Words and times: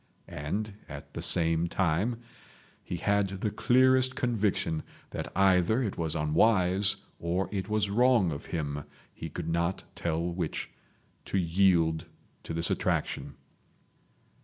And 0.27 0.73
at 0.89 1.13
the 1.13 1.21
same 1.21 1.67
time 1.67 2.21
he 2.83 2.97
had 2.97 3.27
the 3.41 3.51
clearest 3.51 4.15
conviction 4.15 4.81
that 5.11 5.31
either 5.37 5.83
it 5.83 5.95
was 5.95 6.15
unwise 6.15 6.95
or 7.19 7.47
it 7.51 7.69
was 7.69 7.91
wrong 7.91 8.31
of 8.31 8.47
him—he 8.47 9.29
could 9.29 9.47
not 9.49 9.83
tell 9.93 10.23
which—to 10.33 11.37
yield 11.37 12.07
to 12.41 12.51
this 12.55 12.71
attraction. 12.71 13.35